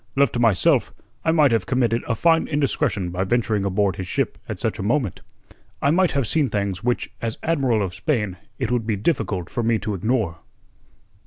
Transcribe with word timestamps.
Left 0.15 0.33
to 0.33 0.39
myself, 0.39 0.91
I 1.23 1.31
might 1.31 1.51
have 1.51 1.67
committed 1.67 2.03
a 2.07 2.15
fine 2.15 2.47
indiscretion 2.47 3.11
by 3.11 3.23
venturing 3.23 3.63
aboard 3.65 3.97
his 3.97 4.07
ship 4.07 4.39
at 4.49 4.59
such 4.59 4.79
a 4.79 4.81
moment. 4.81 5.21
I 5.79 5.91
might 5.91 6.13
have 6.13 6.25
seen 6.25 6.49
things 6.49 6.83
which 6.83 7.11
as 7.21 7.37
Admiral 7.43 7.83
of 7.83 7.93
Spain 7.93 8.37
it 8.57 8.71
would 8.71 8.87
be 8.87 8.95
difficult 8.95 9.47
for 9.47 9.61
me 9.61 9.77
to 9.77 9.93
ignore." 9.93 10.39